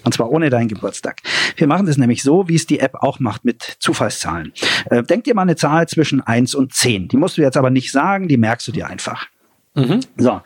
[0.04, 1.22] Und zwar ohne deinen Geburtstag.
[1.56, 4.54] Wir machen das nämlich so, wie es die App auch macht mit Zufallszahlen.
[4.90, 7.08] Äh, denk dir mal eine Zahl zwischen eins und zehn.
[7.08, 9.28] Die musst du jetzt aber nicht sagen, die merkst du dir einfach.
[9.76, 10.00] Mhm.
[10.18, 10.42] So.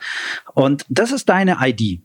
[0.54, 2.00] Und das ist deine ID.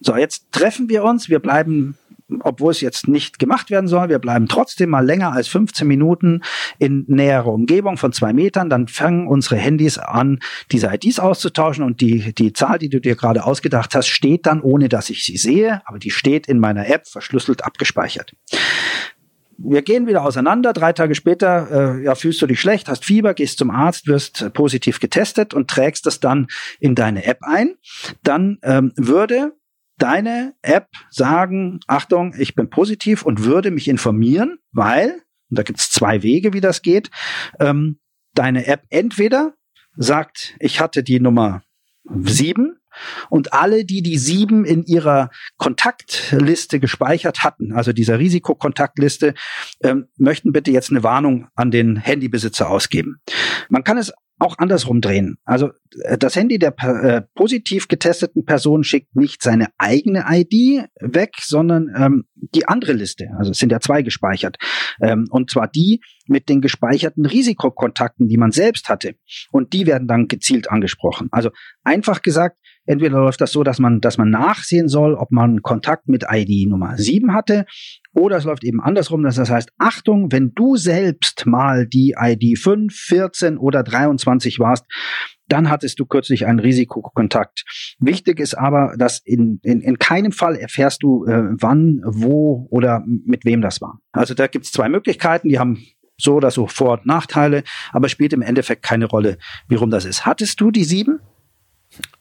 [0.00, 1.28] So, jetzt treffen wir uns.
[1.28, 1.96] Wir bleiben
[2.40, 6.42] obwohl es jetzt nicht gemacht werden soll, wir bleiben trotzdem mal länger als 15 Minuten
[6.78, 12.00] in näherer Umgebung von zwei Metern, dann fangen unsere Handys an, diese IDs auszutauschen und
[12.00, 15.36] die, die Zahl, die du dir gerade ausgedacht hast, steht dann, ohne dass ich sie
[15.36, 18.32] sehe, aber die steht in meiner App verschlüsselt abgespeichert
[19.58, 20.72] wir gehen wieder auseinander.
[20.72, 24.52] Drei Tage später äh, ja, fühlst du dich schlecht, hast Fieber, gehst zum Arzt, wirst
[24.54, 26.46] positiv getestet und trägst das dann
[26.78, 27.74] in deine App ein.
[28.22, 29.52] Dann ähm, würde
[29.98, 35.90] deine App sagen, Achtung, ich bin positiv und würde mich informieren, weil, und da gibt's
[35.90, 37.10] zwei Wege, wie das geht,
[37.60, 37.98] ähm,
[38.34, 39.54] deine App entweder
[39.96, 41.62] sagt, ich hatte die Nummer
[42.04, 42.78] sieben
[43.28, 49.34] und alle, die die sieben in ihrer Kontaktliste gespeichert hatten, also dieser Risikokontaktliste,
[49.82, 53.20] ähm, möchten bitte jetzt eine Warnung an den Handybesitzer ausgeben.
[53.68, 55.36] Man kann es auch andersrum drehen.
[55.44, 55.70] Also
[56.02, 61.88] äh, das Handy der äh, positiv getesteten Person schickt nicht seine eigene ID weg, sondern
[61.96, 63.28] ähm, die andere Liste.
[63.38, 64.56] Also es sind ja zwei gespeichert.
[65.02, 69.14] Ähm, und zwar die mit den gespeicherten Risikokontakten, die man selbst hatte.
[69.50, 71.28] Und die werden dann gezielt angesprochen.
[71.30, 71.50] Also
[71.82, 76.08] einfach gesagt, entweder läuft das so, dass man, dass man nachsehen soll, ob man Kontakt
[76.08, 77.66] mit ID Nummer 7 hatte
[78.14, 82.58] oder es läuft eben andersrum, dass das heißt, Achtung, wenn du selbst mal die ID
[82.58, 84.86] 5, 14 oder 23 warst,
[85.46, 87.64] dann hattest du kürzlich einen Risikokontakt.
[87.98, 93.02] Wichtig ist aber, dass in, in, in keinem Fall erfährst du, äh, wann, wo oder
[93.06, 94.00] mit wem das war.
[94.12, 95.82] Also da gibt es zwei Möglichkeiten, die haben
[96.18, 100.04] so oder so Vor- und Nachteile, aber spielt im Endeffekt keine Rolle, wie rum das
[100.04, 100.26] ist.
[100.26, 101.20] Hattest du die sieben?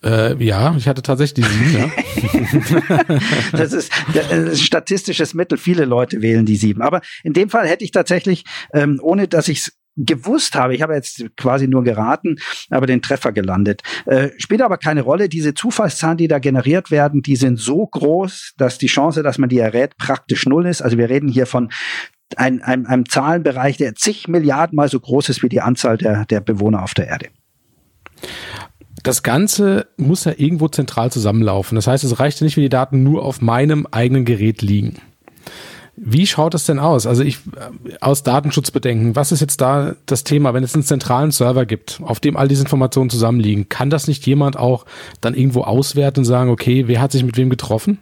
[0.04, 3.20] Äh, ja, ich hatte tatsächlich die sieben, ja.
[3.52, 5.58] das, ist, das ist statistisches Mittel.
[5.58, 6.82] Viele Leute wählen die sieben.
[6.82, 10.82] Aber in dem Fall hätte ich tatsächlich, ähm, ohne dass ich es gewusst habe, ich
[10.82, 12.38] habe jetzt quasi nur geraten,
[12.70, 13.82] aber den Treffer gelandet.
[14.06, 15.28] Äh, spielt aber keine Rolle.
[15.28, 19.50] Diese Zufallszahlen, die da generiert werden, die sind so groß, dass die Chance, dass man
[19.50, 20.82] die errät, praktisch null ist.
[20.82, 21.70] Also wir reden hier von
[22.36, 26.26] einem, einem, einem Zahlenbereich, der zig Milliarden mal so groß ist wie die Anzahl der,
[26.26, 27.28] der Bewohner auf der Erde.
[29.08, 31.78] Das Ganze muss ja irgendwo zentral zusammenlaufen.
[31.78, 34.96] Das heißt, es reicht ja nicht, wenn die Daten nur auf meinem eigenen Gerät liegen.
[35.96, 37.08] Wie schaut das denn aus?
[37.08, 37.40] Also ich
[38.02, 42.20] aus Datenschutzbedenken, was ist jetzt da das Thema, wenn es einen zentralen Server gibt, auf
[42.20, 44.86] dem all diese Informationen zusammenliegen, kann das nicht jemand auch
[45.22, 48.00] dann irgendwo auswerten und sagen, okay, wer hat sich mit wem getroffen?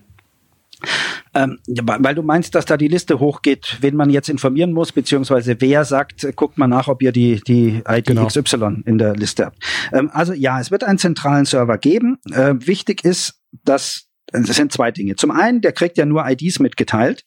[1.33, 5.57] Ähm, weil du meinst, dass da die Liste hochgeht, wen man jetzt informieren muss, beziehungsweise
[5.59, 8.27] wer sagt, guckt mal nach, ob ihr die, die ID genau.
[8.27, 9.57] XY in der Liste habt.
[9.91, 12.17] Ähm, also ja, es wird einen zentralen Server geben.
[12.31, 15.15] Äh, wichtig ist, dass das sind zwei Dinge.
[15.15, 17.23] Zum einen, der kriegt ja nur IDs mitgeteilt.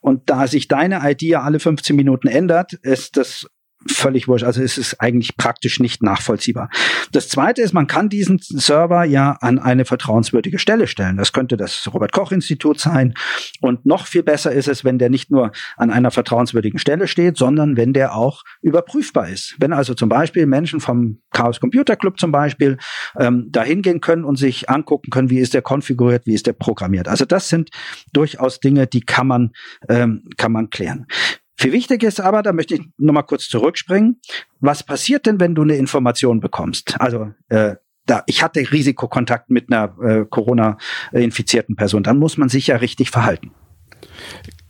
[0.00, 3.46] Und da sich deine ID ja alle 15 Minuten ändert, ist das
[3.86, 4.44] völlig wurscht.
[4.44, 6.68] Also es ist eigentlich praktisch nicht nachvollziehbar.
[7.12, 11.16] Das zweite ist, man kann diesen Server ja an eine vertrauenswürdige Stelle stellen.
[11.16, 13.14] Das könnte das Robert Koch Institut sein.
[13.60, 17.38] Und noch viel besser ist es, wenn der nicht nur an einer vertrauenswürdigen Stelle steht,
[17.38, 19.56] sondern wenn der auch überprüfbar ist.
[19.58, 22.76] Wenn also zum Beispiel Menschen vom Chaos Computer Club zum Beispiel
[23.18, 26.52] ähm, dahin gehen können und sich angucken können, wie ist der konfiguriert, wie ist der
[26.52, 27.08] programmiert.
[27.08, 27.70] Also das sind
[28.12, 29.52] durchaus Dinge, die kann man,
[29.88, 31.06] ähm, kann man klären.
[31.60, 34.18] Viel wichtig ist aber, da möchte ich nochmal kurz zurückspringen,
[34.60, 36.98] was passiert denn, wenn du eine Information bekommst?
[36.98, 37.74] Also äh,
[38.06, 43.10] da, ich hatte Risikokontakt mit einer äh, Corona-infizierten Person, dann muss man sich ja richtig
[43.10, 43.50] verhalten.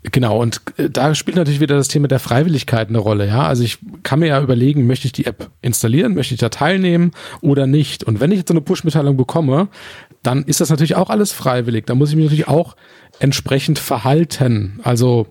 [0.03, 3.45] Genau, und äh, da spielt natürlich wieder das Thema der Freiwilligkeit eine Rolle, ja.
[3.45, 7.13] Also ich kann mir ja überlegen, möchte ich die App installieren, möchte ich da teilnehmen
[7.41, 8.03] oder nicht.
[8.03, 9.69] Und wenn ich jetzt so eine Push-Mitteilung bekomme,
[10.25, 11.87] dann ist das natürlich auch alles freiwillig.
[11.87, 12.75] Da muss ich mich natürlich auch
[13.21, 14.81] entsprechend verhalten.
[14.83, 15.29] Also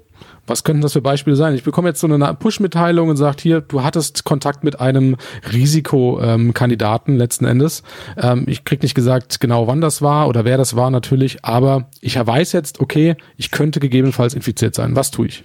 [0.49, 1.55] was könnten das für Beispiele sein?
[1.55, 5.15] Ich bekomme jetzt so eine Push-Mitteilung und sagt hier, du hattest Kontakt mit einem
[5.51, 7.83] Risikokandidaten letzten Endes.
[8.17, 11.89] Ähm, ich krieg nicht gesagt genau, wann das war oder wer das war natürlich, aber
[12.01, 14.95] ich weiß jetzt, okay, ich könnte gegebenenfalls infiziert sein.
[14.95, 15.43] Was tue ich?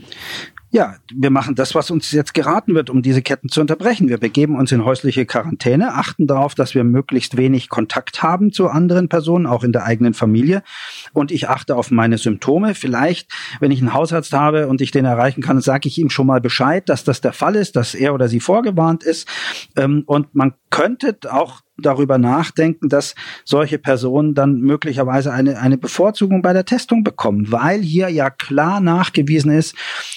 [0.75, 4.09] Ja, wir machen das, was uns jetzt geraten wird, um diese Ketten zu unterbrechen.
[4.09, 8.69] Wir begeben uns in häusliche Quarantäne, achten darauf, dass wir möglichst wenig Kontakt haben zu
[8.69, 10.65] anderen Personen, auch in der eigenen Familie.
[11.13, 12.75] Und ich achte auf meine Symptome.
[12.75, 16.27] Vielleicht, wenn ich einen Hausarzt habe und ich den erreichen kann, sage ich ihm schon
[16.27, 19.29] mal Bescheid, dass das der Fall ist, dass er oder sie vorgewarnt ist.
[19.77, 26.43] Ähm, und man könnte auch darüber nachdenken, dass solche Personen dann möglicherweise eine, eine Bevorzugung
[26.43, 29.75] bei der Testung bekommen, weil hier ja klar nachgewiesen ist,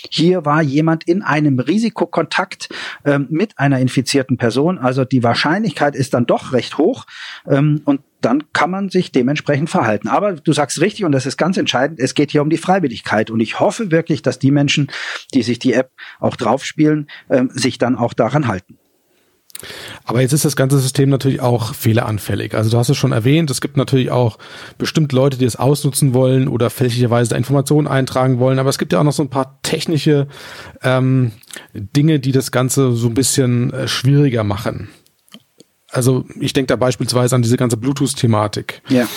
[0.10, 2.70] hier war jemand in einem Risikokontakt
[3.06, 4.78] ähm, mit einer infizierten Person.
[4.78, 7.06] Also die Wahrscheinlichkeit ist dann doch recht hoch
[7.48, 10.08] ähm, und dann kann man sich dementsprechend verhalten.
[10.08, 13.30] Aber du sagst richtig, und das ist ganz entscheidend, es geht hier um die Freiwilligkeit.
[13.30, 14.88] Und ich hoffe wirklich, dass die Menschen,
[15.34, 18.80] die sich die App auch draufspielen, ähm, sich dann auch daran halten.
[20.04, 22.56] Aber jetzt ist das ganze System natürlich auch fehleranfällig.
[22.56, 24.38] Also du hast es schon erwähnt, es gibt natürlich auch
[24.78, 28.60] bestimmt Leute, die es ausnutzen wollen oder fälschlicherweise Informationen eintragen wollen.
[28.60, 30.28] Aber es gibt ja auch noch so ein paar technische
[30.84, 31.32] ähm,
[31.74, 34.89] Dinge, die das Ganze so ein bisschen äh, schwieriger machen.
[35.89, 38.82] Also ich denke da beispielsweise an diese ganze Bluetooth-Thematik.
[38.89, 39.08] Ja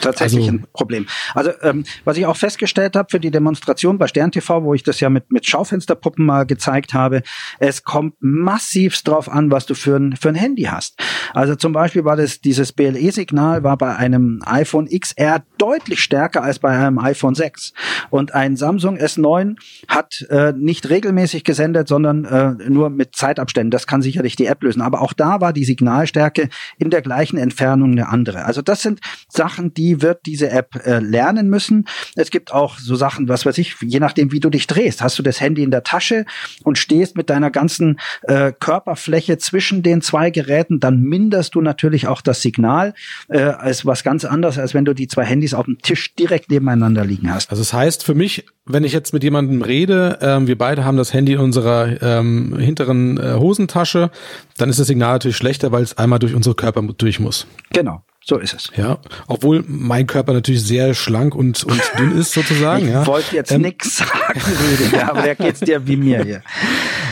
[0.00, 1.06] tatsächlich also, ein Problem.
[1.34, 4.82] Also ähm, was ich auch festgestellt habe für die Demonstration bei Stern TV, wo ich
[4.82, 7.22] das ja mit mit Schaufensterpuppen mal gezeigt habe,
[7.58, 10.98] es kommt massivst drauf an, was du für ein für ein Handy hast.
[11.34, 16.58] Also zum Beispiel war das dieses BLE-Signal war bei einem iPhone XR deutlich stärker als
[16.58, 17.72] bei einem iPhone 6
[18.10, 19.56] und ein Samsung S9
[19.88, 23.70] hat äh, nicht regelmäßig gesendet, sondern äh, nur mit Zeitabständen.
[23.70, 24.82] Das kann sicherlich die App lösen.
[24.82, 28.44] Aber auch da war die Signalstärke in der gleichen Entfernung eine andere.
[28.44, 31.86] Also das sind Sachen, die wird diese App äh, lernen müssen.
[32.16, 35.02] Es gibt auch so Sachen, was weiß ich, je nachdem, wie du dich drehst.
[35.02, 36.24] Hast du das Handy in der Tasche
[36.64, 42.06] und stehst mit deiner ganzen äh, Körperfläche zwischen den zwei Geräten, dann minderst du natürlich
[42.06, 42.94] auch das Signal.
[43.28, 46.50] Äh, als was ganz anderes, als wenn du die zwei Handys auf dem Tisch direkt
[46.50, 47.50] nebeneinander liegen hast.
[47.50, 50.96] Also das heißt für mich, wenn ich jetzt mit jemandem rede, ähm, wir beide haben
[50.96, 54.10] das Handy in unserer ähm, hinteren äh, Hosentasche,
[54.56, 57.46] dann ist das Signal natürlich schlechter, weil es einmal durch unsere Körper durch muss.
[57.72, 58.02] Genau.
[58.24, 58.70] So ist es.
[58.76, 62.86] Ja, obwohl mein Körper natürlich sehr schlank und, und dünn ist sozusagen.
[62.86, 63.06] ich ja.
[63.06, 66.42] wollte jetzt ähm, nix sagen, Rüdiger, aber der geht's dir wie mir hier.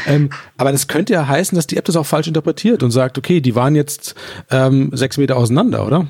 [0.07, 3.19] Ähm, aber das könnte ja heißen, dass die App das auch falsch interpretiert und sagt,
[3.19, 4.15] okay, die waren jetzt
[4.51, 6.07] ähm, sechs Meter auseinander, oder?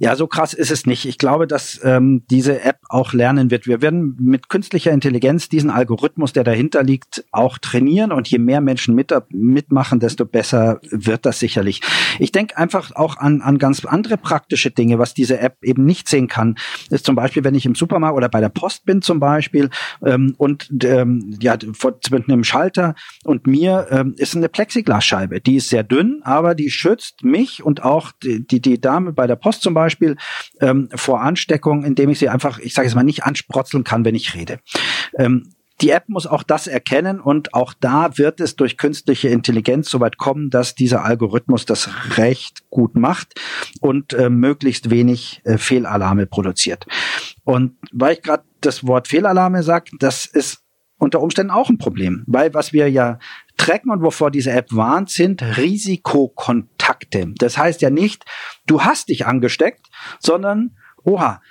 [0.00, 1.06] Ja, so krass ist es nicht.
[1.06, 3.66] Ich glaube, dass ähm, diese App auch lernen wird.
[3.66, 8.12] Wir werden mit künstlicher Intelligenz diesen Algorithmus, der dahinter liegt, auch trainieren.
[8.12, 11.80] Und je mehr Menschen mit, mitmachen, desto besser wird das sicherlich.
[12.20, 16.08] Ich denke einfach auch an, an ganz andere praktische Dinge, was diese App eben nicht
[16.08, 16.54] sehen kann.
[16.90, 19.68] Ist zum Beispiel, wenn ich im Supermarkt oder bei der Post bin zum Beispiel
[20.04, 25.40] ähm, und ähm, ja, vor einem Schalter und mir ähm, ist eine Plexiglasscheibe.
[25.40, 29.26] Die ist sehr dünn, aber die schützt mich und auch die, die, die Dame bei
[29.26, 30.16] der Post zum Beispiel Beispiel
[30.60, 34.14] ähm, vor Ansteckung, indem ich sie einfach, ich sage es mal, nicht ansprotzeln kann, wenn
[34.14, 34.60] ich rede.
[35.18, 39.88] Ähm, die App muss auch das erkennen und auch da wird es durch künstliche Intelligenz
[39.88, 43.34] soweit kommen, dass dieser Algorithmus das recht gut macht
[43.80, 46.86] und äh, möglichst wenig äh, Fehlalarme produziert.
[47.44, 50.64] Und weil ich gerade das Wort Fehlalarme sage, das ist
[50.98, 53.20] unter Umständen auch ein Problem, weil was wir ja
[53.58, 57.34] tracken und wovor diese App warnt, sind Risikokontakte.
[57.36, 58.24] Das heißt ja nicht,
[58.66, 59.86] du hast dich angesteckt,
[60.18, 61.42] sondern, oha,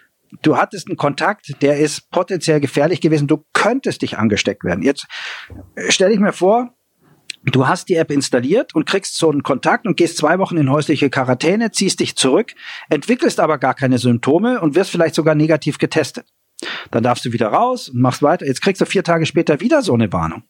[0.42, 4.84] du hattest einen Kontakt, der ist potenziell gefährlich gewesen, du könntest dich angesteckt werden.
[4.84, 5.06] Jetzt
[5.76, 6.74] äh, stell dich mir vor,
[7.44, 10.72] du hast die App installiert und kriegst so einen Kontakt und gehst zwei Wochen in
[10.72, 12.54] häusliche Quarantäne, ziehst dich zurück,
[12.90, 16.26] entwickelst aber gar keine Symptome und wirst vielleicht sogar negativ getestet.
[16.92, 18.46] Dann darfst du wieder raus und machst weiter.
[18.46, 20.44] Jetzt kriegst du vier Tage später wieder so eine Warnung.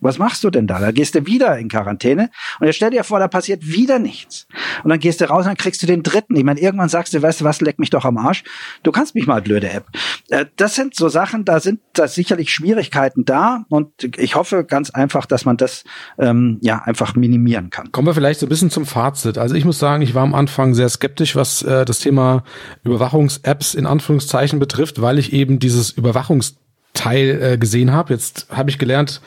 [0.00, 0.78] Was machst du denn da?
[0.78, 2.30] Da gehst du wieder in Quarantäne
[2.60, 4.46] und jetzt stell dir vor, da passiert wieder nichts.
[4.84, 6.36] Und dann gehst du raus und dann kriegst du den dritten.
[6.36, 8.44] Ich meine, irgendwann sagst du, weißt du was, leck mich doch am Arsch.
[8.82, 9.86] Du kannst mich mal, blöde App.
[10.28, 14.90] Äh, das sind so Sachen, da sind da sicherlich Schwierigkeiten da und ich hoffe ganz
[14.90, 15.84] einfach, dass man das
[16.18, 17.90] ähm, ja einfach minimieren kann.
[17.90, 19.38] Kommen wir vielleicht so ein bisschen zum Fazit.
[19.38, 22.44] Also ich muss sagen, ich war am Anfang sehr skeptisch, was äh, das Thema
[22.84, 26.56] Überwachungs-Apps in Anführungszeichen betrifft, weil ich eben dieses Überwachungs
[26.98, 28.12] Teil äh, gesehen habe.
[28.12, 29.20] Jetzt habe ich gelernt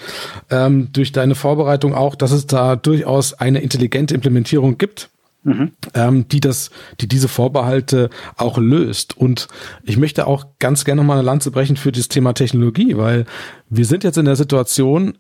[0.50, 5.10] ähm, durch deine Vorbereitung auch, dass es da durchaus eine intelligente Implementierung gibt.
[5.44, 5.72] Mhm.
[5.96, 9.18] Ähm, die das, die diese Vorbehalte auch löst.
[9.18, 9.48] Und
[9.82, 13.26] ich möchte auch ganz gerne nochmal eine Lanze brechen für das Thema Technologie, weil
[13.68, 15.18] wir sind jetzt in der Situation,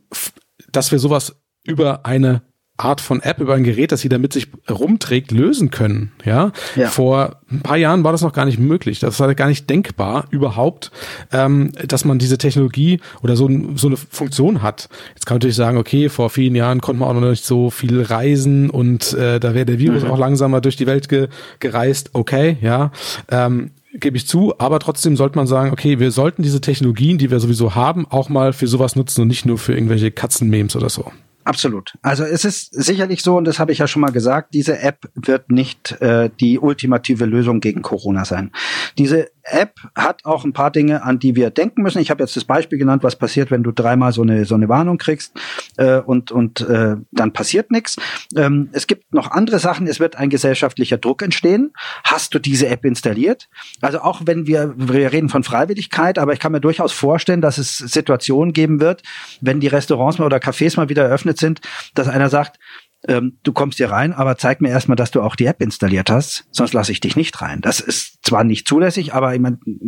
[0.71, 2.43] dass wir sowas über eine
[2.83, 6.11] Art von App über ein Gerät, das jeder mit sich rumträgt, lösen können.
[6.25, 6.51] Ja?
[6.75, 6.87] ja.
[6.87, 8.99] Vor ein paar Jahren war das noch gar nicht möglich.
[8.99, 10.91] Das war gar nicht denkbar überhaupt,
[11.31, 14.89] ähm, dass man diese Technologie oder so, so eine Funktion hat.
[15.13, 17.69] Jetzt kann man natürlich sagen, okay, vor vielen Jahren konnte man auch noch nicht so
[17.69, 20.11] viel reisen und äh, da wäre der Virus mhm.
[20.11, 21.27] auch langsamer durch die Welt ge
[21.59, 22.11] gereist.
[22.13, 22.91] Okay, ja.
[23.29, 27.29] Ähm, gebe ich zu, aber trotzdem sollte man sagen, okay, wir sollten diese Technologien, die
[27.29, 30.89] wir sowieso haben, auch mal für sowas nutzen und nicht nur für irgendwelche Katzenmemes oder
[30.89, 31.11] so.
[31.43, 31.97] Absolut.
[32.01, 35.09] Also es ist sicherlich so, und das habe ich ja schon mal gesagt, diese App
[35.15, 38.51] wird nicht äh, die ultimative Lösung gegen Corona sein.
[38.97, 41.99] Diese App hat auch ein paar Dinge, an die wir denken müssen.
[41.99, 44.69] Ich habe jetzt das Beispiel genannt, was passiert, wenn du dreimal so eine so eine
[44.69, 45.39] Warnung kriegst
[45.77, 47.97] äh, und und äh, dann passiert nichts.
[48.35, 49.87] Ähm, es gibt noch andere Sachen.
[49.87, 51.73] Es wird ein gesellschaftlicher Druck entstehen.
[52.03, 53.49] Hast du diese App installiert?
[53.81, 57.57] Also auch wenn wir wir reden von Freiwilligkeit, aber ich kann mir durchaus vorstellen, dass
[57.57, 59.03] es Situationen geben wird,
[59.41, 61.61] wenn die Restaurants mal oder Cafés mal wieder eröffnet sind,
[61.93, 62.59] dass einer sagt,
[63.07, 66.09] ähm, du kommst hier rein, aber zeig mir erstmal, dass du auch die App installiert
[66.09, 67.61] hast, sonst lasse ich dich nicht rein.
[67.61, 69.41] Das ist zwar nicht zulässig, aber ich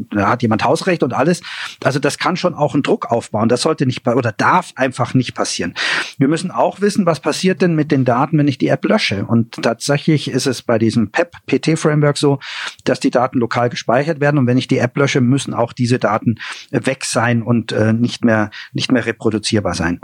[0.09, 1.41] da hat jemand Hausrecht und alles.
[1.83, 3.49] Also das kann schon auch einen Druck aufbauen.
[3.49, 5.75] Das sollte nicht oder darf einfach nicht passieren.
[6.17, 9.25] Wir müssen auch wissen, was passiert denn mit den Daten, wenn ich die App lösche.
[9.25, 12.39] Und tatsächlich ist es bei diesem PEP PT Framework so,
[12.83, 15.99] dass die Daten lokal gespeichert werden und wenn ich die App lösche, müssen auch diese
[15.99, 16.39] Daten
[16.71, 19.99] weg sein und äh, nicht mehr nicht mehr reproduzierbar sein.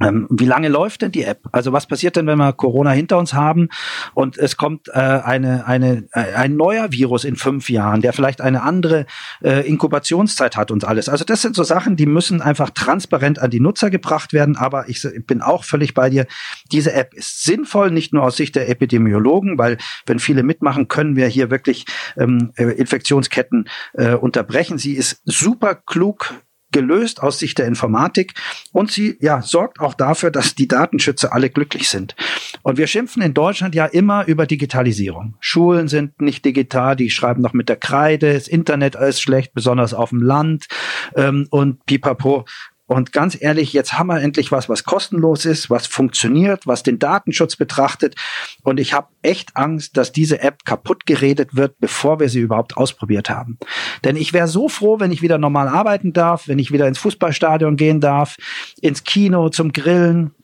[0.00, 1.40] Ähm, wie lange läuft denn die App?
[1.52, 3.68] Also was passiert denn, wenn wir Corona hinter uns haben
[4.14, 8.40] und es kommt äh, eine, eine, äh, ein neuer Virus in fünf Jahren, der vielleicht
[8.40, 9.06] eine andere
[9.42, 11.08] äh, Inkubationszeit hat und alles.
[11.08, 14.56] Also das sind so Sachen, die müssen einfach transparent an die Nutzer gebracht werden.
[14.56, 16.26] Aber ich bin auch völlig bei dir.
[16.72, 21.16] Diese App ist sinnvoll, nicht nur aus Sicht der Epidemiologen, weil wenn viele mitmachen, können
[21.16, 24.78] wir hier wirklich ähm, äh, Infektionsketten äh, unterbrechen.
[24.78, 26.34] Sie ist super klug
[26.74, 28.34] gelöst aus Sicht der Informatik
[28.72, 32.16] und sie ja sorgt auch dafür, dass die Datenschützer alle glücklich sind.
[32.62, 35.36] Und wir schimpfen in Deutschland ja immer über Digitalisierung.
[35.38, 39.94] Schulen sind nicht digital, die schreiben noch mit der Kreide, das Internet ist schlecht, besonders
[39.94, 40.66] auf dem Land
[41.14, 42.44] ähm, und pipapo.
[42.86, 46.98] Und ganz ehrlich, jetzt haben wir endlich was, was kostenlos ist, was funktioniert, was den
[46.98, 48.14] Datenschutz betrachtet.
[48.62, 52.76] Und ich habe echt Angst, dass diese App kaputt geredet wird, bevor wir sie überhaupt
[52.76, 53.58] ausprobiert haben.
[54.04, 56.98] Denn ich wäre so froh, wenn ich wieder normal arbeiten darf, wenn ich wieder ins
[56.98, 58.36] Fußballstadion gehen darf,
[58.82, 60.34] ins Kino zum Grillen,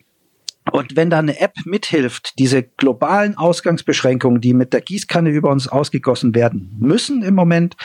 [0.72, 5.68] und wenn da eine App mithilft, diese globalen Ausgangsbeschränkungen, die mit der Gießkanne über uns
[5.68, 7.76] ausgegossen werden müssen im Moment,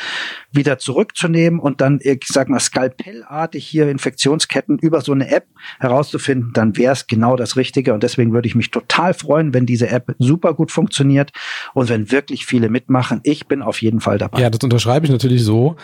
[0.52, 5.46] wieder zurückzunehmen und dann, ich sag mal, skalpellartig hier Infektionsketten über so eine App
[5.80, 7.94] herauszufinden, dann wäre es genau das Richtige.
[7.94, 11.32] Und deswegen würde ich mich total freuen, wenn diese App super gut funktioniert
[11.74, 13.22] und wenn wirklich viele mitmachen.
[13.24, 14.42] Ich bin auf jeden Fall dabei.
[14.42, 15.76] Ja, das unterschreibe ich natürlich so.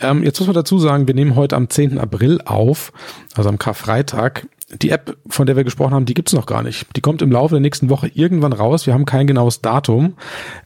[0.00, 1.98] Ähm, jetzt muss man dazu sagen, wir nehmen heute am 10.
[1.98, 2.92] April auf,
[3.34, 6.86] also am Karfreitag die App, von der wir gesprochen haben, die gibt's noch gar nicht.
[6.94, 8.86] Die kommt im Laufe der nächsten Woche irgendwann raus.
[8.86, 10.14] Wir haben kein genaues Datum.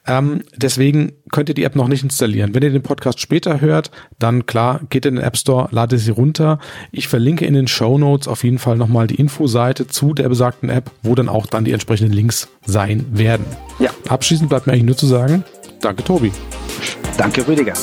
[0.07, 2.55] Ähm, deswegen könnt ihr die App noch nicht installieren.
[2.55, 6.11] Wenn ihr den Podcast später hört, dann klar, geht in den App Store, ladet sie
[6.11, 6.59] runter.
[6.91, 10.69] Ich verlinke in den Show Notes auf jeden Fall nochmal die Infoseite zu der besagten
[10.69, 13.47] App, wo dann auch dann die entsprechenden Links sein werden.
[13.79, 13.91] Ja.
[14.09, 15.45] Abschließend bleibt mir eigentlich nur zu sagen,
[15.81, 16.33] danke Tobi.
[17.17, 17.75] Danke Rüdiger.